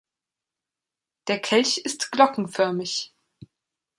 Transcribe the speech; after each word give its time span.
Der 1.27 1.37
Kelch 1.39 1.77
ist 1.77 2.11
glockenförmig. 2.11 3.13